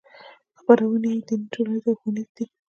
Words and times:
خپرونې 0.59 1.09
یې 1.15 1.21
دیني 1.27 1.47
ټولنیزې 1.53 1.89
او 1.91 1.97
ښوونیزې 1.99 2.31
دي. 2.37 2.45